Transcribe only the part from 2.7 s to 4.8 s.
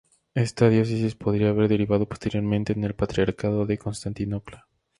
en el patriarcado de Constantinopla.